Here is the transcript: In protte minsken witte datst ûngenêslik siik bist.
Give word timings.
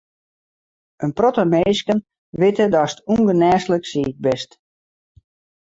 In 1.05 1.11
protte 1.17 1.43
minsken 1.53 1.99
witte 2.39 2.65
datst 2.73 3.03
ûngenêslik 3.13 3.83
siik 3.91 4.15
bist. 4.25 4.49